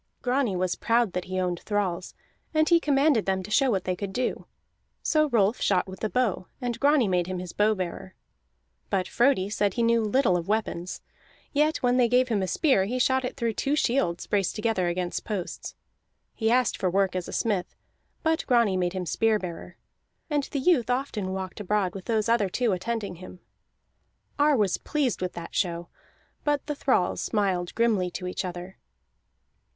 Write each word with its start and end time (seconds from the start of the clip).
Grani 0.23 0.55
was 0.55 0.73
proud 0.73 1.13
that 1.13 1.25
he 1.25 1.39
owned 1.39 1.59
thralls, 1.59 2.15
and 2.55 2.69
he 2.69 2.79
commanded 2.79 3.27
them 3.27 3.43
to 3.43 3.51
show 3.51 3.69
what 3.69 3.83
they 3.83 3.95
could 3.95 4.11
do. 4.11 4.47
So 5.03 5.29
Rolf 5.29 5.61
shot 5.61 5.85
with 5.87 5.99
the 5.99 6.09
bow, 6.09 6.47
and 6.59 6.79
Grani 6.79 7.07
made 7.07 7.27
him 7.27 7.37
his 7.37 7.53
bow 7.53 7.75
bearer. 7.75 8.15
But 8.89 9.07
Frodi 9.07 9.47
said 9.47 9.75
he 9.75 9.83
knew 9.83 10.01
little 10.01 10.35
of 10.37 10.47
weapons; 10.47 11.01
yet 11.53 11.83
when 11.83 11.97
they 11.97 12.07
gave 12.09 12.29
him 12.29 12.41
a 12.41 12.47
spear 12.47 12.85
he 12.85 12.97
shot 12.97 13.23
it 13.23 13.37
through 13.37 13.53
two 13.53 13.75
shields 13.75 14.25
braced 14.25 14.55
together 14.55 14.87
against 14.87 15.23
posts. 15.23 15.75
He 16.33 16.49
asked 16.49 16.77
for 16.77 16.89
work 16.89 17.15
as 17.15 17.27
a 17.27 17.31
smith, 17.31 17.75
but 18.23 18.43
Grani 18.47 18.77
made 18.77 18.93
him 18.93 19.05
spear 19.05 19.37
bearer. 19.37 19.77
And 20.31 20.41
the 20.45 20.57
youth 20.57 20.89
often 20.89 21.31
walked 21.31 21.59
abroad 21.59 21.93
with 21.93 22.05
those 22.05 22.27
other 22.27 22.49
two 22.49 22.71
attending 22.71 23.17
him. 23.17 23.39
Ar 24.39 24.57
was 24.57 24.79
pleased 24.79 25.21
with 25.21 25.33
that 25.33 25.53
show, 25.53 25.89
but 26.43 26.65
the 26.65 26.73
thralls 26.73 27.21
smiled 27.21 27.75
grimly 27.75 28.09
to 28.09 28.25
each 28.25 28.43
other. 28.43 28.79